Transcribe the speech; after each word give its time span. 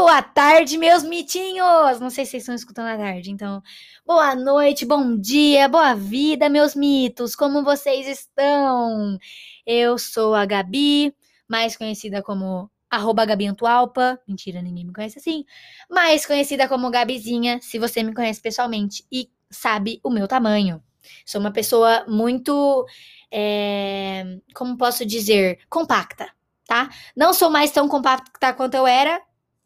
Boa 0.00 0.22
tarde, 0.22 0.78
meus 0.78 1.02
mitinhos! 1.02 1.98
Não 1.98 2.08
sei 2.08 2.24
se 2.24 2.30
vocês 2.30 2.42
estão 2.44 2.54
escutando 2.54 2.86
à 2.86 2.96
tarde, 2.96 3.32
então. 3.32 3.60
Boa 4.06 4.32
noite, 4.32 4.86
bom 4.86 5.18
dia, 5.18 5.68
boa 5.68 5.92
vida, 5.92 6.48
meus 6.48 6.76
mitos! 6.76 7.34
Como 7.34 7.64
vocês 7.64 8.06
estão? 8.06 9.18
Eu 9.66 9.98
sou 9.98 10.36
a 10.36 10.46
Gabi, 10.46 11.12
mais 11.48 11.76
conhecida 11.76 12.22
como 12.22 12.70
arroba 12.88 13.24
Gabi 13.24 13.48
Antualpa. 13.48 14.20
Mentira, 14.26 14.62
ninguém 14.62 14.86
me 14.86 14.92
conhece 14.92 15.18
assim. 15.18 15.44
Mais 15.90 16.24
conhecida 16.24 16.68
como 16.68 16.88
Gabizinha, 16.90 17.58
se 17.60 17.76
você 17.76 18.00
me 18.04 18.14
conhece 18.14 18.40
pessoalmente 18.40 19.04
e 19.10 19.28
sabe 19.50 20.00
o 20.04 20.10
meu 20.10 20.28
tamanho. 20.28 20.80
Sou 21.26 21.40
uma 21.40 21.50
pessoa 21.50 22.04
muito. 22.06 22.86
É, 23.32 24.38
como 24.54 24.78
posso 24.78 25.04
dizer? 25.04 25.58
Compacta, 25.68 26.30
tá? 26.68 26.88
Não 27.16 27.34
sou 27.34 27.50
mais 27.50 27.72
tão 27.72 27.88
compacta 27.88 28.52
quanto 28.54 28.74
eu 28.74 28.86
era, 28.86 29.20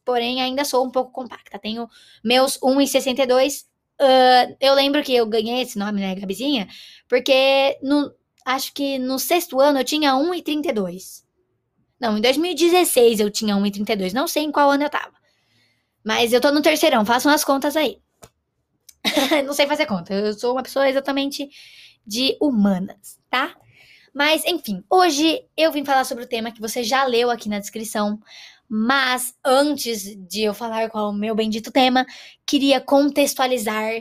porém 0.05 0.41
ainda 0.43 0.65
sou 0.65 0.85
um 0.85 0.91
pouco 0.91 1.13
compacta. 1.13 1.59
Tenho 1.59 1.89
meus 2.25 2.59
1,62. 2.59 3.65
Uh, 4.01 4.57
eu 4.61 4.75
lembro 4.75 5.03
que 5.03 5.15
eu 5.15 5.27
ganhei 5.27 5.63
esse 5.63 5.79
nome, 5.79 6.01
né, 6.01 6.15
Gabizinha? 6.15 6.69
Porque 7.09 7.79
no, 7.83 8.13
acho 8.45 8.73
que 8.73 8.99
no 8.99 9.19
sexto 9.19 9.61
ano 9.61 9.81
eu 9.81 9.85
tinha 9.85 10.13
1,32. 10.13 11.23
Não, 12.01 12.19
em 12.19 12.21
2016 12.21 13.21
eu 13.21 13.31
tinha 13.31 13.55
1,32. 13.55 14.13
Não 14.13 14.27
sei 14.27 14.45
em 14.45 14.53
qual 14.53 14.71
ano 14.71 14.85
eu 14.85 14.91
tava. 14.91 15.13
Mas 16.05 16.33
eu 16.33 16.41
tô 16.41 16.51
no 16.51 16.61
terceirão, 16.61 17.07
façam 17.07 17.33
as 17.33 17.45
contas 17.45 17.77
aí. 17.77 18.01
não 19.47 19.53
sei 19.53 19.67
fazer 19.67 19.87
conta. 19.87 20.13
Eu 20.13 20.33
sou 20.35 20.53
uma 20.53 20.63
pessoa 20.63 20.89
exatamente 20.89 21.49
de 22.05 22.37
humanas, 22.41 23.19
tá? 23.31 23.55
Mas, 24.15 24.45
enfim, 24.45 24.85
hoje 24.91 25.43
eu 25.57 25.73
vim 25.73 25.85
falar 25.85 26.05
sobre 26.05 26.25
o 26.25 26.29
tema 26.29 26.53
que 26.53 26.61
você 26.61 26.83
já 26.85 27.05
leu 27.05 27.31
aqui 27.31 27.49
na 27.49 27.59
descrição. 27.59 28.21
Mas 28.75 29.35
antes 29.45 30.17
de 30.27 30.45
eu 30.45 30.55
falar 30.55 30.89
qual 30.89 31.09
é 31.09 31.11
o 31.11 31.13
meu 31.13 31.35
bendito 31.35 31.71
tema, 31.71 32.07
queria 32.47 32.81
contextualizar 32.81 33.93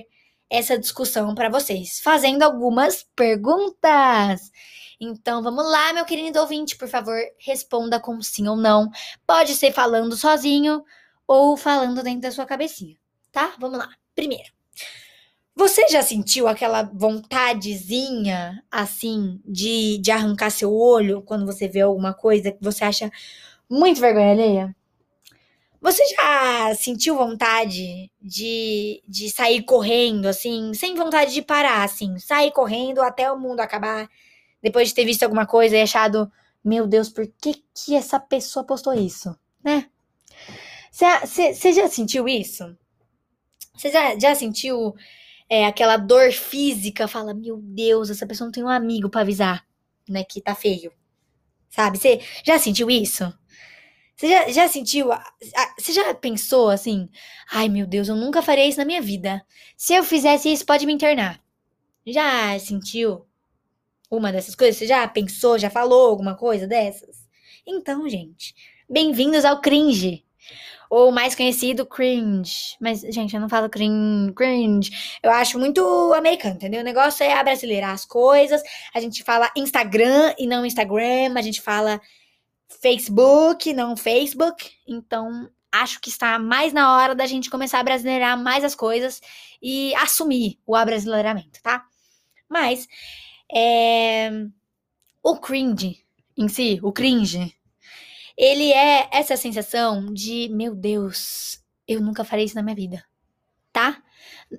essa 0.50 0.80
discussão 0.80 1.36
para 1.36 1.50
vocês, 1.50 2.00
fazendo 2.00 2.44
algumas 2.44 3.06
perguntas. 3.14 4.50
Então 4.98 5.44
vamos 5.44 5.70
lá, 5.70 5.92
meu 5.92 6.06
querido 6.06 6.40
ouvinte, 6.40 6.78
por 6.78 6.88
favor, 6.88 7.18
responda 7.38 8.00
com 8.00 8.22
sim 8.22 8.48
ou 8.48 8.56
não. 8.56 8.90
Pode 9.28 9.56
ser 9.56 9.74
falando 9.74 10.16
sozinho 10.16 10.86
ou 11.28 11.58
falando 11.58 12.02
dentro 12.02 12.22
da 12.22 12.32
sua 12.32 12.46
cabecinha, 12.46 12.96
tá? 13.30 13.54
Vamos 13.60 13.78
lá. 13.78 13.90
Primeiro, 14.16 14.54
você 15.54 15.86
já 15.90 16.02
sentiu 16.02 16.48
aquela 16.48 16.84
vontadezinha, 16.84 18.64
assim, 18.72 19.42
de, 19.44 19.98
de 19.98 20.12
arrancar 20.12 20.50
seu 20.50 20.74
olho 20.74 21.22
quando 21.24 21.46
você 21.46 21.68
vê 21.68 21.82
alguma 21.82 22.14
coisa 22.14 22.54
que 22.54 22.64
você 22.64 22.86
acha 22.86 23.12
muito 23.72 24.02
vergonha 24.02 24.32
alheia? 24.32 24.76
Você 25.82 26.06
já 26.08 26.76
sentiu 26.76 27.16
vontade 27.16 28.12
de, 28.22 29.02
de 29.08 29.30
sair 29.30 29.64
correndo, 29.64 30.28
assim, 30.28 30.74
sem 30.74 30.94
vontade 30.94 31.34
de 31.34 31.42
parar, 31.42 31.84
assim, 31.84 32.20
sair 32.20 32.52
correndo 32.52 33.02
até 33.02 33.32
o 33.32 33.40
mundo 33.40 33.62
acabar, 33.62 34.08
depois 34.62 34.90
de 34.90 34.94
ter 34.94 35.06
visto 35.06 35.24
alguma 35.24 35.48
coisa 35.48 35.76
e 35.76 35.82
achado, 35.82 36.32
meu 36.64 36.86
Deus, 36.86 37.10
por 37.10 37.26
que 37.42 37.64
que 37.74 37.96
essa 37.96 38.20
pessoa 38.20 38.66
postou 38.66 38.94
isso, 38.94 39.36
né? 39.64 39.90
Você 40.92 41.72
já 41.72 41.88
sentiu 41.88 42.28
isso? 42.28 42.78
Você 43.76 43.90
já, 43.90 44.20
já 44.20 44.36
sentiu 44.36 44.94
é, 45.50 45.66
aquela 45.66 45.98
dor 45.98 46.32
física? 46.32 47.08
Fala, 47.08 47.34
meu 47.34 47.58
Deus, 47.58 48.10
essa 48.10 48.28
pessoa 48.28 48.46
não 48.46 48.52
tem 48.52 48.64
um 48.64 48.70
amigo 48.70 49.10
para 49.10 49.22
avisar, 49.22 49.66
né, 50.08 50.24
que 50.24 50.42
tá 50.42 50.54
feio. 50.54 50.92
Sabe? 51.70 51.98
Você 51.98 52.20
já 52.44 52.60
sentiu 52.60 52.90
isso? 52.92 53.34
Você 54.22 54.28
já, 54.28 54.48
já 54.50 54.68
sentiu? 54.68 55.10
Você 55.80 55.92
já 55.92 56.14
pensou 56.14 56.70
assim? 56.70 57.10
Ai, 57.52 57.68
meu 57.68 57.88
Deus, 57.88 58.08
eu 58.08 58.16
nunca 58.16 58.40
faria 58.44 58.68
isso 58.68 58.78
na 58.78 58.86
minha 58.86 59.02
vida. 59.02 59.44
Se 59.76 59.96
eu 59.96 60.04
fizesse 60.04 60.54
isso, 60.54 60.64
pode 60.64 60.86
me 60.86 60.94
internar. 60.94 61.42
Já 62.06 62.60
sentiu 62.60 63.26
uma 64.12 64.32
dessas 64.32 64.54
coisas? 64.54 64.76
Você 64.76 64.86
já 64.86 65.08
pensou, 65.08 65.58
já 65.58 65.72
falou 65.72 66.08
alguma 66.08 66.36
coisa 66.36 66.68
dessas? 66.68 67.28
Então, 67.66 68.08
gente, 68.08 68.54
bem-vindos 68.88 69.44
ao 69.44 69.60
cringe. 69.60 70.24
Ou 70.88 71.12
mais 71.12 71.34
conhecido, 71.34 71.84
cringe. 71.84 72.78
Mas, 72.80 73.02
gente, 73.02 73.34
eu 73.34 73.42
não 73.42 73.50
falo 73.50 73.72
cringe, 73.72 74.34
cringe. 74.34 74.92
Eu 75.24 75.32
acho 75.32 75.58
muito 75.58 75.82
americano, 76.14 76.58
entendeu? 76.58 76.82
O 76.82 76.84
negócio 76.84 77.24
é 77.24 77.34
abrasileirar 77.34 77.90
as 77.90 78.06
coisas. 78.06 78.62
A 78.94 79.00
gente 79.00 79.24
fala 79.24 79.52
Instagram 79.58 80.36
e 80.38 80.46
não 80.46 80.64
Instagram. 80.64 81.34
A 81.36 81.42
gente 81.42 81.60
fala 81.60 82.00
Facebook, 82.80 83.74
não 83.74 83.98
Facebook. 83.98 84.72
Então, 84.88 85.50
acho 85.72 86.00
que 86.00 86.10
está 86.10 86.38
mais 86.40 86.74
na 86.74 86.96
hora 86.96 87.16
da 87.16 87.26
gente 87.26 87.50
começar 87.50 87.80
a 87.80 87.84
brasileirar 87.84 88.38
mais 88.38 88.64
as 88.64 88.76
coisas 88.76 89.22
e 89.62 89.94
assumir 89.96 90.60
o 90.66 90.76
abrasileiramento, 90.76 91.62
tá? 91.62 91.86
Mas, 92.50 92.88
é... 93.54 94.32
o 95.24 95.38
cringe 95.38 96.04
em 96.38 96.48
si, 96.48 96.80
o 96.82 96.92
cringe, 96.92 97.54
ele 98.38 98.72
é 98.72 99.08
essa 99.12 99.38
sensação 99.38 100.12
de, 100.14 100.50
meu 100.50 100.74
Deus, 100.76 101.62
eu 101.88 102.02
nunca 102.02 102.24
farei 102.24 102.46
isso 102.46 102.56
na 102.56 102.64
minha 102.64 102.76
vida, 102.76 103.04
tá? 103.72 104.02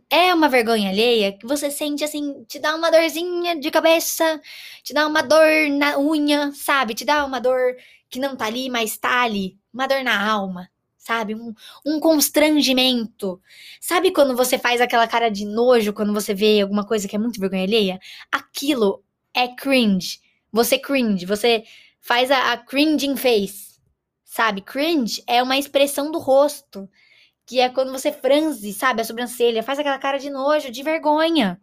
É 0.08 0.32
uma 0.32 0.48
vergonha 0.48 0.90
alheia 0.90 1.32
que 1.36 1.46
você 1.46 1.70
sente 1.70 2.04
assim, 2.04 2.44
te 2.44 2.58
dá 2.58 2.74
uma 2.74 2.90
dorzinha 2.90 3.58
de 3.58 3.70
cabeça, 3.70 4.40
te 4.82 4.94
dá 4.94 5.06
uma 5.06 5.22
dor 5.22 5.68
na 5.70 5.98
unha, 5.98 6.52
sabe? 6.54 6.94
Te 6.94 7.04
dá 7.04 7.24
uma 7.24 7.40
dor 7.40 7.76
que 8.12 8.20
não 8.20 8.36
tá 8.36 8.44
ali, 8.44 8.68
mas 8.68 8.98
tá 8.98 9.22
ali. 9.22 9.58
Uma 9.72 9.88
dor 9.88 10.04
na 10.04 10.30
alma, 10.30 10.70
sabe? 10.98 11.34
Um, 11.34 11.54
um 11.84 11.98
constrangimento. 11.98 13.40
Sabe 13.80 14.12
quando 14.12 14.36
você 14.36 14.58
faz 14.58 14.82
aquela 14.82 15.08
cara 15.08 15.30
de 15.30 15.46
nojo 15.46 15.94
quando 15.94 16.12
você 16.12 16.34
vê 16.34 16.60
alguma 16.60 16.86
coisa 16.86 17.08
que 17.08 17.16
é 17.16 17.18
muito 17.18 17.40
vergonha 17.40 17.64
alheia? 17.64 17.98
Aquilo 18.30 19.02
é 19.32 19.48
cringe. 19.48 20.20
Você 20.52 20.78
cringe, 20.78 21.24
você 21.24 21.64
faz 22.02 22.30
a, 22.30 22.52
a 22.52 22.58
cringing 22.58 23.16
face. 23.16 23.80
Sabe? 24.26 24.60
Cringe 24.60 25.22
é 25.26 25.42
uma 25.42 25.56
expressão 25.56 26.10
do 26.10 26.18
rosto. 26.18 26.88
Que 27.46 27.60
é 27.60 27.70
quando 27.70 27.92
você 27.92 28.12
franze, 28.12 28.72
sabe, 28.74 29.00
a 29.00 29.04
sobrancelha, 29.04 29.62
faz 29.62 29.78
aquela 29.78 29.98
cara 29.98 30.18
de 30.18 30.30
nojo, 30.30 30.70
de 30.70 30.82
vergonha. 30.82 31.60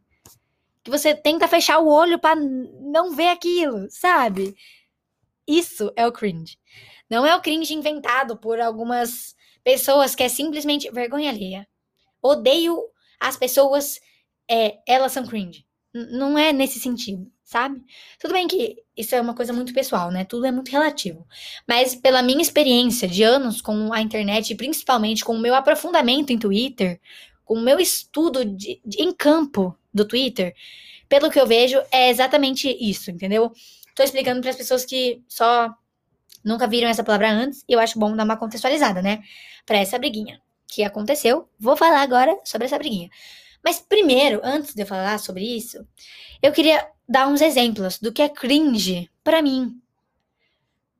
Que 0.83 0.89
você 0.89 1.13
tenta 1.13 1.47
fechar 1.47 1.79
o 1.79 1.87
olho 1.87 2.19
para 2.19 2.35
não 2.35 3.11
ver 3.15 3.29
aquilo, 3.29 3.87
sabe? 3.89 4.55
Isso 5.49 5.91
é 5.95 6.05
o 6.05 6.11
cringe. 6.11 6.59
Não 7.09 7.25
é 7.25 7.35
o 7.35 7.41
cringe 7.41 7.73
inventado 7.73 8.37
por 8.37 8.59
algumas 8.59 9.35
pessoas 9.63 10.13
que 10.13 10.21
é 10.21 10.29
simplesmente 10.29 10.91
vergonha 10.91 11.31
alheia. 11.31 11.67
Odeio 12.21 12.77
as 13.19 13.35
pessoas, 13.35 13.99
é, 14.47 14.77
elas 14.87 15.11
são 15.11 15.25
cringe. 15.25 15.65
N 15.91 16.19
não 16.19 16.37
é 16.37 16.53
nesse 16.53 16.79
sentido, 16.79 17.25
sabe? 17.43 17.81
Tudo 18.19 18.31
bem 18.31 18.47
que 18.47 18.75
isso 18.95 19.15
é 19.15 19.21
uma 19.21 19.33
coisa 19.33 19.51
muito 19.51 19.73
pessoal, 19.73 20.11
né? 20.11 20.23
Tudo 20.23 20.45
é 20.45 20.51
muito 20.51 20.69
relativo. 20.69 21.25
Mas 21.67 21.95
pela 21.95 22.21
minha 22.21 22.43
experiência 22.43 23.07
de 23.07 23.23
anos 23.23 23.59
com 23.59 23.91
a 23.91 24.01
internet, 24.01 24.51
e 24.51 24.55
principalmente 24.55 25.25
com 25.25 25.33
o 25.33 25.39
meu 25.39 25.55
aprofundamento 25.55 26.29
em 26.29 26.37
Twitter, 26.37 27.01
com 27.43 27.55
o 27.55 27.61
meu 27.61 27.79
estudo 27.79 28.45
de, 28.45 28.79
de, 28.85 29.01
em 29.01 29.11
campo 29.11 29.75
do 29.91 30.05
Twitter, 30.05 30.53
pelo 31.09 31.31
que 31.31 31.39
eu 31.39 31.47
vejo, 31.47 31.81
é 31.91 32.09
exatamente 32.11 32.69
isso, 32.79 33.09
entendeu? 33.09 33.51
Tô 33.99 34.03
explicando 34.03 34.39
para 34.39 34.51
as 34.51 34.55
pessoas 34.55 34.85
que 34.85 35.21
só 35.27 35.75
nunca 36.41 36.65
viram 36.65 36.87
essa 36.87 37.03
palavra 37.03 37.31
antes, 37.31 37.65
e 37.67 37.73
eu 37.73 37.81
acho 37.81 37.99
bom 37.99 38.15
dar 38.15 38.23
uma 38.23 38.37
contextualizada, 38.37 39.01
né? 39.01 39.21
Para 39.65 39.79
essa 39.79 39.99
briguinha 39.99 40.41
que 40.65 40.85
aconteceu. 40.85 41.49
Vou 41.59 41.75
falar 41.75 42.01
agora 42.01 42.39
sobre 42.45 42.65
essa 42.65 42.77
briguinha. 42.77 43.09
Mas 43.61 43.81
primeiro, 43.81 44.39
antes 44.41 44.73
de 44.73 44.83
eu 44.83 44.85
falar 44.85 45.19
sobre 45.19 45.43
isso, 45.43 45.85
eu 46.41 46.53
queria 46.53 46.89
dar 47.09 47.27
uns 47.27 47.41
exemplos 47.41 47.99
do 47.99 48.13
que 48.13 48.21
é 48.21 48.29
cringe 48.29 49.11
para 49.21 49.41
mim. 49.41 49.77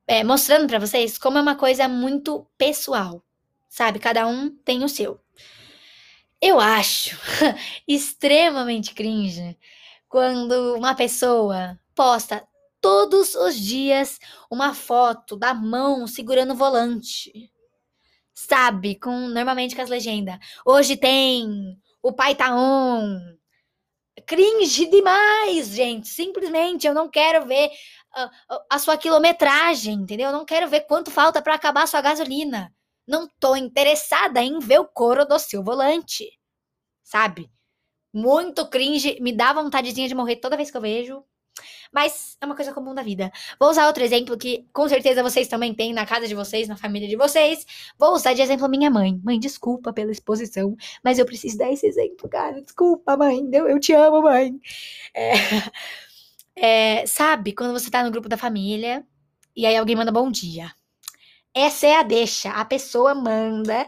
É, 0.06 0.21
mostrando 0.21 0.68
para 0.68 0.77
vocês 0.77 1.18
como 1.18 1.38
é 1.38 1.41
uma 1.41 1.56
coisa 1.56 1.88
muito 1.88 2.45
pessoal, 2.57 3.23
sabe? 3.69 3.97
Cada 4.00 4.27
um 4.27 4.50
tem 4.50 4.83
o 4.83 4.89
seu. 4.89 5.21
Eu 6.41 6.59
acho 6.59 7.18
extremamente 7.88 8.94
cringe 8.94 9.57
quando 10.09 10.75
uma 10.75 10.94
pessoa 10.94 11.79
posta 11.95 12.45
todos 12.81 13.35
os 13.35 13.55
dias 13.55 14.19
uma 14.49 14.73
foto 14.73 15.35
da 15.35 15.53
mão 15.53 16.07
segurando 16.07 16.53
o 16.53 16.55
volante. 16.55 17.51
Sabe? 18.33 18.95
Com 18.95 19.27
normalmente 19.27 19.75
com 19.75 19.81
as 19.81 19.89
legendas. 19.89 20.37
Hoje 20.65 20.95
tem 20.95 21.77
o 22.01 22.13
pai 22.13 22.35
tá 22.35 22.55
on. 22.55 23.19
Cringe 24.25 24.85
demais, 24.87 25.67
gente. 25.69 26.07
Simplesmente 26.07 26.87
eu 26.87 26.93
não 26.93 27.09
quero 27.09 27.45
ver 27.45 27.69
a, 28.13 28.29
a 28.71 28.79
sua 28.79 28.97
quilometragem, 28.97 29.93
entendeu? 29.95 30.27
Eu 30.27 30.33
não 30.33 30.45
quero 30.45 30.67
ver 30.67 30.81
quanto 30.81 31.11
falta 31.11 31.41
para 31.41 31.55
acabar 31.55 31.83
a 31.83 31.87
sua 31.87 32.01
gasolina. 32.01 32.73
Não 33.07 33.27
tô 33.39 33.55
interessada 33.55 34.41
em 34.41 34.59
ver 34.59 34.79
o 34.79 34.87
couro 34.87 35.25
do 35.25 35.39
seu 35.39 35.63
volante. 35.63 36.25
Sabe? 37.03 37.49
Muito 38.13 38.67
cringe, 38.69 39.19
me 39.21 39.33
dá 39.33 39.53
vontadezinha 39.53 40.07
de 40.07 40.15
morrer 40.15 40.37
toda 40.37 40.57
vez 40.57 40.71
que 40.71 40.77
eu 40.77 40.81
vejo. 40.81 41.23
Mas 41.91 42.38
é 42.39 42.45
uma 42.45 42.56
coisa 42.56 42.73
comum 42.73 42.94
da 42.94 43.01
vida. 43.01 43.31
Vou 43.59 43.69
usar 43.69 43.88
outro 43.88 44.03
exemplo 44.03 44.38
que 44.38 44.65
com 44.73 44.88
certeza 44.88 45.23
vocês 45.23 45.47
também 45.47 45.73
têm 45.73 45.94
na 45.94 46.06
casa 46.06 46.27
de 46.27 46.35
vocês, 46.35 46.67
na 46.67 46.75
família 46.75 47.07
de 47.07 47.15
vocês. 47.15 47.65
Vou 47.97 48.13
usar 48.13 48.33
de 48.33 48.41
exemplo 48.41 48.67
minha 48.69 48.89
mãe. 48.89 49.19
Mãe, 49.23 49.39
desculpa 49.39 49.94
pela 49.94 50.11
exposição, 50.11 50.75
mas 51.03 51.19
eu 51.19 51.25
preciso 51.25 51.57
dar 51.57 51.71
esse 51.71 51.85
exemplo, 51.88 52.29
cara. 52.29 52.61
Desculpa, 52.61 53.17
mãe. 53.17 53.47
Eu, 53.51 53.67
eu 53.67 53.79
te 53.79 53.94
amo, 53.94 54.21
mãe. 54.21 54.59
É, 55.13 55.33
é, 57.01 57.06
sabe, 57.06 57.53
quando 57.53 57.73
você 57.73 57.89
tá 57.89 58.03
no 58.03 58.11
grupo 58.11 58.29
da 58.29 58.38
família 58.38 59.06
e 59.56 59.65
aí 59.65 59.75
alguém 59.75 59.95
manda 59.95 60.11
bom 60.11 60.31
dia. 60.31 60.71
Essa 61.53 61.88
é 61.88 61.95
a 61.97 62.03
deixa. 62.03 62.51
A 62.51 62.63
pessoa 62.63 63.15
manda 63.15 63.88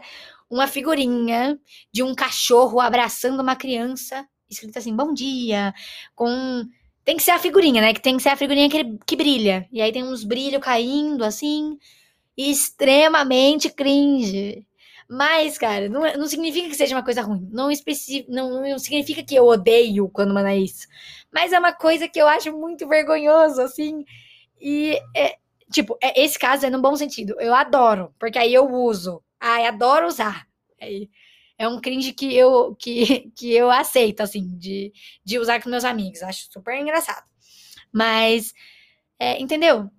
uma 0.50 0.66
figurinha 0.66 1.58
de 1.90 2.02
um 2.02 2.14
cachorro 2.14 2.78
abraçando 2.78 3.40
uma 3.40 3.56
criança, 3.56 4.28
escrito 4.50 4.78
assim, 4.78 4.94
bom 4.94 5.14
dia, 5.14 5.72
com 6.14 6.66
tem 7.04 7.16
que 7.16 7.22
ser 7.22 7.32
a 7.32 7.38
figurinha, 7.38 7.82
né? 7.82 7.94
Que 7.94 8.00
tem 8.00 8.16
que 8.16 8.22
ser 8.22 8.30
a 8.30 8.36
figurinha 8.36 8.68
que, 8.70 8.98
que 9.06 9.16
brilha. 9.16 9.68
E 9.72 9.80
aí 9.82 9.92
tem 9.92 10.04
uns 10.04 10.24
brilhos 10.24 10.62
caindo, 10.62 11.24
assim. 11.24 11.78
Extremamente 12.36 13.70
cringe. 13.70 14.66
Mas, 15.08 15.58
cara, 15.58 15.88
não, 15.88 16.00
não 16.14 16.26
significa 16.26 16.68
que 16.68 16.74
seja 16.74 16.96
uma 16.96 17.04
coisa 17.04 17.22
ruim. 17.22 17.48
Não, 17.52 17.70
especi 17.70 18.24
não, 18.28 18.62
não 18.62 18.78
significa 18.78 19.22
que 19.22 19.34
eu 19.34 19.46
odeio 19.46 20.08
quando 20.08 20.32
manda 20.32 20.54
isso. 20.54 20.86
Mas 21.30 21.52
é 21.52 21.58
uma 21.58 21.72
coisa 21.72 22.08
que 22.08 22.20
eu 22.20 22.28
acho 22.28 22.52
muito 22.52 22.88
vergonhoso, 22.88 23.60
assim. 23.60 24.04
E, 24.60 24.98
é, 25.14 25.36
tipo, 25.70 25.98
é, 26.02 26.22
esse 26.22 26.38
caso 26.38 26.66
é 26.66 26.70
no 26.70 26.80
bom 26.80 26.96
sentido. 26.96 27.34
Eu 27.40 27.54
adoro, 27.54 28.14
porque 28.18 28.38
aí 28.38 28.54
eu 28.54 28.70
uso. 28.70 29.22
Ai, 29.40 29.66
adoro 29.66 30.06
usar. 30.06 30.46
Aí, 30.80 31.10
é 31.58 31.68
um 31.68 31.80
cringe 31.80 32.12
que 32.12 32.34
eu, 32.34 32.74
que, 32.74 33.30
que 33.36 33.52
eu 33.52 33.70
aceito, 33.70 34.20
assim, 34.20 34.56
de, 34.58 34.92
de 35.24 35.38
usar 35.38 35.62
com 35.62 35.70
meus 35.70 35.84
amigos. 35.84 36.22
Acho 36.22 36.50
super 36.50 36.78
engraçado. 36.80 37.24
Mas, 37.92 38.52
é, 39.18 39.40
entendeu? 39.40 39.90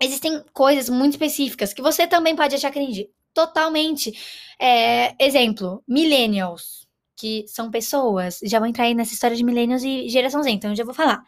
Existem 0.00 0.42
coisas 0.52 0.88
muito 0.88 1.12
específicas 1.12 1.72
que 1.72 1.82
você 1.82 2.06
também 2.06 2.34
pode 2.34 2.54
achar 2.54 2.70
cringe. 2.72 3.08
Totalmente. 3.34 4.12
É, 4.58 5.14
exemplo, 5.24 5.82
millennials, 5.88 6.86
que 7.16 7.44
são 7.48 7.70
pessoas. 7.70 8.40
Já 8.42 8.58
vou 8.58 8.68
entrar 8.68 8.84
aí 8.84 8.94
nessa 8.94 9.14
história 9.14 9.36
de 9.36 9.44
millennials 9.44 9.82
e 9.84 10.08
geração 10.08 10.42
Z, 10.42 10.50
então 10.50 10.70
eu 10.70 10.76
já 10.76 10.84
vou 10.84 10.94
falar. 10.94 11.22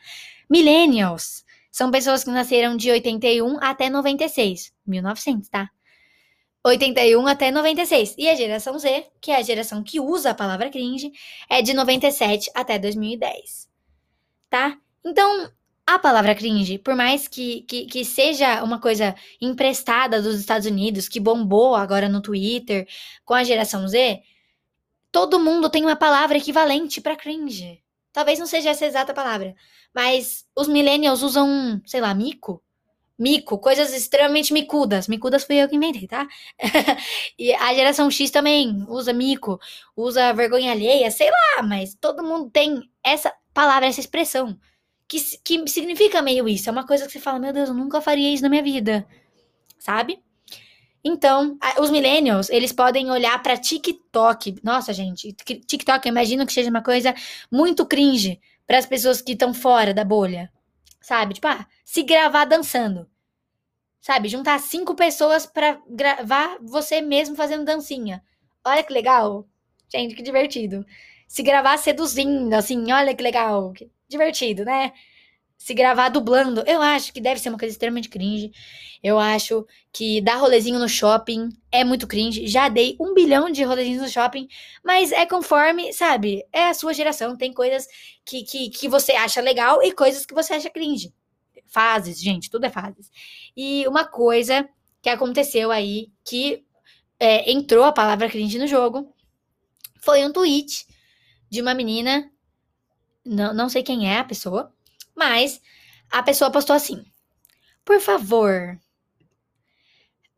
Millennials 0.51 1.45
são 1.71 1.91
pessoas 1.91 2.23
que 2.23 2.31
nasceram 2.31 2.77
de 2.77 2.91
81 2.91 3.59
até 3.61 3.89
96. 3.89 4.73
1900, 4.87 5.49
tá? 5.49 5.71
81 6.65 7.27
até 7.27 7.51
96. 7.51 8.15
E 8.17 8.29
a 8.29 8.35
geração 8.35 8.79
Z, 8.79 9.07
que 9.21 9.31
é 9.31 9.37
a 9.37 9.43
geração 9.43 9.83
que 9.83 10.01
usa 10.01 10.31
a 10.31 10.35
palavra 10.35 10.71
cringe, 10.71 11.13
é 11.49 11.61
de 11.61 11.75
97 11.75 12.51
até 12.55 12.79
2010. 12.79 13.69
Tá? 14.49 14.79
Então, 15.05 15.51
a 15.87 15.99
palavra 15.99 16.35
cringe, 16.35 16.79
por 16.79 16.95
mais 16.95 17.29
que, 17.29 17.63
que, 17.63 17.85
que, 17.87 18.05
seja 18.05 18.65
uma 18.65 18.81
coisa 18.81 19.15
emprestada 19.41 20.23
dos 20.23 20.41
Estados 20.41 20.67
Unidos, 20.67 21.09
que 21.09 21.21
bombou 21.21 21.75
agora 21.75 22.09
no 22.09 22.23
Twitter 22.23 22.89
com 23.25 23.35
a 23.35 23.45
geração 23.45 23.87
Z, 23.87 24.23
todo 25.13 25.39
mundo 25.39 25.69
tem 25.69 25.85
uma 25.85 25.97
palavra 25.97 26.39
equivalente 26.39 27.01
para 27.01 27.17
cringe. 27.17 27.83
Talvez 28.13 28.39
não 28.39 28.47
seja 28.47 28.71
essa 28.71 28.87
exata 28.87 29.13
palavra, 29.13 29.55
mas 29.95 30.47
os 30.57 30.69
millennials 30.69 31.23
usam, 31.23 31.83
sei 31.85 32.01
lá, 32.01 32.15
mico 32.15 32.64
Mico, 33.19 33.59
coisas 33.59 33.93
extremamente 33.95 34.53
micudas. 34.53 35.07
Micudas 35.07 35.45
fui 35.45 35.57
eu 35.57 35.69
que 35.69 35.77
inventei, 35.77 36.09
tá? 36.09 36.27
e 37.39 37.55
a 37.55 37.73
geração 37.73 38.11
X 38.11 38.31
também 38.31 38.85
usa 38.89 39.13
mico, 39.13 39.61
usa 39.97 40.33
vergonha 40.33 40.73
alheia, 40.73 41.11
sei 41.11 41.31
lá, 41.31 41.63
mas 41.63 41.95
todo 41.95 42.25
mundo 42.25 42.51
tem 42.51 42.83
essa 43.05 43.33
palavra, 43.53 43.87
essa 43.87 44.01
expressão. 44.01 44.59
Que, 45.07 45.19
que 45.45 45.69
significa 45.69 46.23
meio 46.23 46.49
isso. 46.49 46.69
É 46.69 46.73
uma 46.73 46.87
coisa 46.87 47.07
que 47.07 47.13
você 47.13 47.21
fala, 47.21 47.39
meu 47.39 47.53
Deus, 47.53 47.69
eu 47.69 47.75
nunca 47.75 48.01
faria 48.01 48.33
isso 48.33 48.43
na 48.43 48.49
minha 48.49 48.63
vida. 48.63 49.07
Sabe? 49.79 50.19
Então, 51.05 51.59
os 51.79 51.91
millennials, 51.91 52.49
eles 52.49 52.73
podem 52.73 53.11
olhar 53.11 53.41
para 53.43 53.59
TikTok. 53.59 54.57
Nossa, 54.63 54.93
gente, 54.93 55.33
TikTok, 55.35 56.09
eu 56.09 56.11
imagino 56.11 56.47
que 56.47 56.53
seja 56.53 56.71
uma 56.71 56.83
coisa 56.83 57.15
muito 57.53 57.85
cringe 57.85 58.41
para 58.67 58.79
as 58.79 58.87
pessoas 58.87 59.21
que 59.21 59.33
estão 59.33 59.53
fora 59.53 59.93
da 59.93 60.03
bolha. 60.03 60.51
Sabe? 61.05 61.35
Tipo, 61.35 61.49
ah, 61.49 61.67
se 61.85 62.03
gravar 62.03 62.47
dançando. 62.47 63.07
Sabe? 64.01 64.27
Juntar 64.27 64.59
cinco 64.59 64.95
pessoas 64.95 65.45
para 65.45 65.79
gravar 65.87 66.57
você 66.63 67.03
mesmo 67.03 67.37
fazendo 67.37 67.63
dancinha. 67.63 68.25
Olha 68.65 68.83
que 68.83 68.91
legal. 68.91 69.47
Gente, 69.93 70.15
que 70.15 70.23
divertido. 70.23 70.87
Se 71.29 71.43
gravar 71.43 71.77
seduzindo, 71.77 72.55
assim, 72.55 72.91
olha 72.91 73.15
que 73.15 73.23
legal. 73.23 73.71
Que 73.75 73.91
divertido, 74.09 74.65
né? 74.65 74.95
Se 75.57 75.73
gravar 75.73 76.09
dublando, 76.09 76.63
eu 76.67 76.83
acho 76.83 77.13
que 77.13 77.21
deve 77.21 77.41
ser 77.41 77.49
uma 77.49 77.59
coisa 77.59 77.73
extremamente 77.73 78.09
cringe. 78.09 78.53
Eu 79.03 79.19
acho 79.19 79.67
que 79.93 80.21
dar 80.21 80.37
rolezinho 80.37 80.79
no 80.79 80.89
shopping 80.89 81.49
é 81.71 81.85
muito 81.85 82.07
cringe. 82.07 82.47
Já 82.47 82.69
dei 82.69 82.97
um 83.01 83.15
bilhão 83.15 83.51
de 83.51 83.63
rolezinhos 83.63 84.03
no 84.03 84.09
shopping, 84.09 84.49
mas 84.85 85.13
é 85.13 85.27
conforme, 85.27 85.93
sabe? 85.93 86.45
É 86.53 86.69
a 86.69 86.75
sua 86.75 86.93
geração. 86.93 87.37
Tem 87.37 87.53
coisas 87.53 87.87
que, 88.25 88.43
que, 88.43 88.71
que 88.71 88.89
você 88.89 89.13
acha 89.13 89.41
legal 89.41 89.83
e 89.83 89.93
coisas 89.93 90.27
que 90.27 90.35
você 90.35 90.55
acha 90.55 90.71
cringe. 90.71 91.15
Fases, 91.67 92.21
gente, 92.21 92.51
tudo 92.51 92.67
é 92.67 92.71
fases. 92.71 93.11
E 93.57 93.87
uma 93.87 94.05
coisa 94.05 94.69
que 95.03 95.09
aconteceu 95.09 95.71
aí, 95.71 96.11
que 96.25 96.65
é, 97.19 97.51
entrou 97.51 97.85
a 97.85 97.93
palavra 97.93 98.29
cringe 98.29 98.59
no 98.59 98.67
jogo, 98.67 99.15
foi 100.01 100.25
um 100.25 100.33
tweet 100.33 100.87
de 101.51 101.61
uma 101.63 101.75
menina. 101.75 102.31
Não, 103.25 103.55
não 103.55 103.69
sei 103.69 103.83
quem 103.83 104.11
é 104.11 104.19
a 104.19 104.25
pessoa, 104.25 104.75
mas 105.17 105.61
a 106.11 106.23
pessoa 106.23 106.51
postou 106.51 106.75
assim: 106.75 107.05
Por 107.85 108.01
favor, 108.01 108.79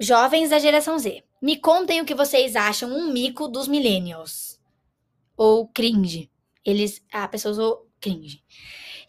jovens 0.00 0.50
da 0.50 0.58
geração 0.58 0.99
Z, 0.99 1.23
me 1.40 1.56
contem 1.56 2.00
o 2.00 2.05
que 2.05 2.14
vocês 2.14 2.56
acham 2.56 2.90
um 2.90 3.12
mico 3.12 3.49
dos 3.49 3.69
millennials. 3.69 4.58
Ou 5.37 5.69
cringe. 5.69 6.31
Eles. 6.64 7.02
A 7.12 7.28
pessoa 7.28 7.52
usou 7.52 7.90
cringe. 8.00 8.43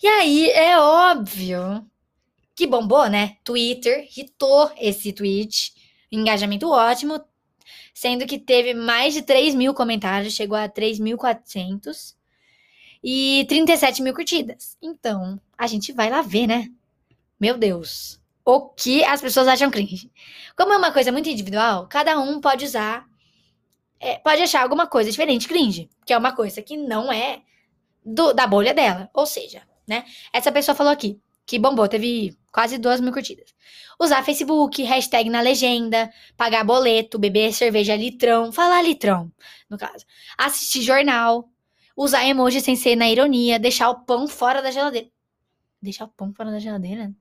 E 0.04 0.08
aí 0.08 0.50
é 0.52 0.78
óbvio 0.78 1.90
que 2.56 2.68
bombou, 2.68 3.08
né? 3.10 3.38
Twitter 3.44 4.08
hitou 4.16 4.70
esse 4.78 5.14
tweet. 5.14 5.74
Engajamento 6.12 6.70
ótimo. 6.70 7.24
Sendo 7.94 8.28
que 8.28 8.38
teve 8.38 8.74
mais 8.74 9.14
de 9.14 9.22
3 9.22 9.56
mil 9.56 9.74
comentários, 9.74 10.34
chegou 10.34 10.58
a 10.58 10.68
3.400 10.68 12.17
e 13.04 13.46
37 13.48 14.02
mil 14.02 14.14
curtidas. 14.14 14.78
Então, 14.82 15.40
a 15.58 15.68
gente 15.68 15.92
vai 15.92 16.10
lá 16.10 16.22
ver, 16.22 16.48
né? 16.48 16.68
Meu 17.40 17.58
Deus. 17.58 18.20
O 18.44 18.70
que 18.70 19.04
as 19.04 19.22
pessoas 19.22 19.48
acham 19.48 19.70
cringe. 19.70 20.12
Como 20.56 20.74
é 20.74 20.78
uma 20.78 20.92
coisa 20.92 21.12
muito 21.12 21.30
individual, 21.30 21.88
cada 21.88 22.18
um 22.20 22.40
pode 22.40 22.66
usar. 22.66 23.06
É, 24.00 24.18
pode 24.20 24.42
achar 24.42 24.62
alguma 24.62 24.88
coisa 24.88 25.12
diferente 25.12 25.48
cringe. 25.48 25.90
Que 26.06 26.14
é 26.14 26.18
uma 26.18 26.34
coisa 26.34 26.62
que 26.62 26.78
não 26.78 27.12
é 27.12 27.42
do, 28.06 28.34
da 28.34 28.48
bolha 28.48 28.74
dela. 28.74 29.10
Ou 29.14 29.26
seja, 29.26 29.64
né? 29.88 30.06
Essa 30.32 30.52
pessoa 30.52 30.76
falou 30.76 30.92
aqui 30.92 31.20
que 31.48 31.58
bombou, 31.58 31.88
teve 31.88 32.38
quase 32.52 32.78
duas 32.78 33.00
mil 33.00 33.14
curtidas. 33.14 33.56
Usar 34.00 34.24
Facebook, 34.24 34.84
hashtag 34.84 35.30
na 35.30 35.40
legenda, 35.40 36.12
pagar 36.36 36.64
boleto, 36.66 37.18
beber 37.18 37.54
cerveja 37.54 37.96
litrão, 37.96 38.52
falar 38.52 38.82
litrão, 38.82 39.32
no 39.70 39.78
caso. 39.78 40.06
Assistir 40.38 40.82
jornal, 40.82 41.50
usar 41.98 42.24
emoji 42.26 42.62
sem 42.62 42.76
ser 42.76 42.96
na 42.96 43.10
ironia, 43.10 43.58
deixar 43.58 43.90
o 43.90 44.02
pão 44.02 44.28
fora 44.28 44.62
da 44.62 44.70
geladeira. 44.70 45.10
Deixar 45.82 46.06
o 46.06 46.10
pão 46.10 46.32
fora 46.32 46.52
da 46.52 46.60
geladeira? 46.60 47.12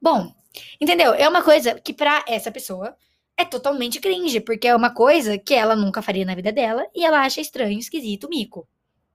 Bom, 0.00 0.32
entendeu? 0.80 1.12
É 1.12 1.28
uma 1.28 1.42
coisa 1.42 1.78
que 1.80 1.92
para 1.92 2.24
essa 2.28 2.50
pessoa 2.52 2.96
é 3.36 3.44
totalmente 3.44 4.00
cringe, 4.00 4.40
porque 4.40 4.68
é 4.68 4.76
uma 4.76 4.94
coisa 4.94 5.36
que 5.36 5.54
ela 5.54 5.74
nunca 5.74 6.00
faria 6.00 6.24
na 6.24 6.34
vida 6.34 6.52
dela 6.52 6.86
e 6.94 7.04
ela 7.04 7.20
acha 7.20 7.40
estranho, 7.40 7.78
esquisito, 7.78 8.28
mico. 8.28 8.68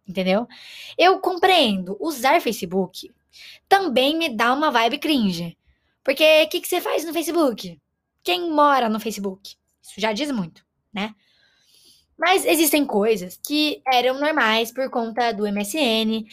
Entendeu? 0.05 0.47
Eu 0.97 1.19
compreendo. 1.19 1.97
Usar 1.99 2.41
Facebook 2.41 3.11
também 3.67 4.17
me 4.17 4.29
dá 4.29 4.53
uma 4.53 4.71
vibe 4.71 4.99
cringe. 4.99 5.57
Porque 6.03 6.43
o 6.43 6.49
que, 6.49 6.61
que 6.61 6.67
você 6.67 6.79
faz 6.81 7.05
no 7.05 7.13
Facebook? 7.13 7.79
Quem 8.23 8.49
mora 8.49 8.89
no 8.89 8.99
Facebook? 8.99 9.55
Isso 9.81 9.93
já 9.97 10.13
diz 10.13 10.31
muito, 10.31 10.65
né? 10.91 11.13
Mas 12.17 12.45
existem 12.45 12.85
coisas 12.85 13.39
que 13.45 13.81
eram 13.87 14.19
normais 14.19 14.71
por 14.71 14.89
conta 14.89 15.31
do 15.31 15.43
MSN, 15.47 16.25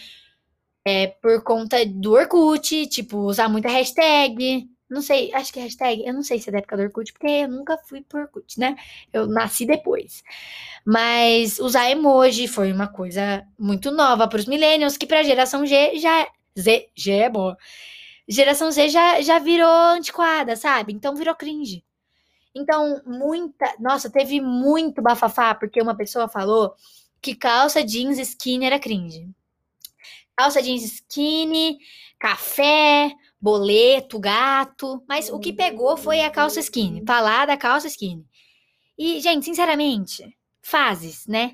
é, 0.84 1.08
por 1.08 1.42
conta 1.42 1.84
do 1.86 2.12
Orkut, 2.12 2.86
tipo, 2.86 3.18
usar 3.18 3.48
muita 3.48 3.68
hashtag. 3.68 4.68
Não 4.88 5.02
sei, 5.02 5.32
acho 5.34 5.52
que 5.52 5.60
hashtag, 5.60 6.06
eu 6.06 6.14
não 6.14 6.22
sei 6.22 6.38
se 6.38 6.48
é 6.50 6.52
da 6.52 6.58
época 6.58 6.76
do 6.76 6.82
Orkut, 6.84 7.12
porque 7.12 7.26
eu 7.26 7.48
nunca 7.48 7.76
fui 7.78 8.02
por 8.02 8.20
Orkut, 8.20 8.58
né? 8.58 8.76
Eu 9.12 9.26
nasci 9.26 9.66
depois. 9.66 10.22
Mas 10.84 11.58
usar 11.58 11.90
emoji 11.90 12.46
foi 12.48 12.72
uma 12.72 12.88
coisa 12.88 13.46
muito 13.58 13.90
nova 13.90 14.28
para 14.28 14.38
os 14.38 14.46
millennials, 14.46 14.96
que 14.96 15.06
para 15.06 15.20
a 15.20 15.22
geração 15.22 15.66
G 15.66 15.98
já. 15.98 16.26
Z, 16.58 16.88
G 16.96 17.12
é 17.12 17.30
boa. 17.30 17.56
Geração 18.28 18.70
Z 18.70 18.88
já, 18.88 19.20
já 19.20 19.38
virou 19.38 19.68
antiquada, 19.68 20.56
sabe? 20.56 20.92
Então 20.92 21.14
virou 21.16 21.34
cringe. 21.34 21.84
Então, 22.54 23.02
muita. 23.04 23.74
Nossa, 23.80 24.10
teve 24.10 24.40
muito 24.40 25.02
bafafá, 25.02 25.54
porque 25.54 25.82
uma 25.82 25.96
pessoa 25.96 26.28
falou 26.28 26.74
que 27.20 27.34
calça 27.34 27.82
jeans 27.84 28.18
skinny 28.18 28.66
era 28.66 28.78
cringe. 28.78 29.28
calça 30.36 30.62
jeans 30.62 30.82
skinny, 30.84 31.78
café, 32.18 33.12
boleto, 33.40 34.18
gato. 34.18 35.02
Mas 35.08 35.30
o 35.30 35.38
que 35.38 35.52
pegou 35.52 35.96
foi 35.96 36.20
a 36.20 36.30
calça 36.30 36.60
skinny. 36.60 37.02
Falar 37.06 37.46
da 37.46 37.56
calça 37.56 37.88
skinny. 37.88 38.24
E, 38.98 39.20
gente, 39.20 39.44
sinceramente, 39.44 40.36
fases, 40.62 41.26
né? 41.26 41.52